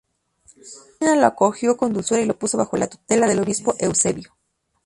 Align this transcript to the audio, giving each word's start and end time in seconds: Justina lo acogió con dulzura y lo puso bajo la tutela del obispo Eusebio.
Justina 0.95 1.15
lo 1.15 1.27
acogió 1.27 1.77
con 1.77 1.93
dulzura 1.93 2.21
y 2.21 2.25
lo 2.25 2.35
puso 2.35 2.57
bajo 2.57 2.75
la 2.75 2.87
tutela 2.87 3.27
del 3.27 3.37
obispo 3.41 3.75
Eusebio. 3.77 4.35